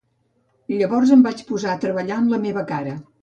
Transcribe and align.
Llavors 0.77 1.11
em 1.17 1.25
vaig 1.27 1.43
posar 1.51 1.71
a 1.75 1.81
treballar 1.85 2.19
en 2.25 2.33
la 2.35 2.43
meva 2.49 2.65
cara. 2.75 2.97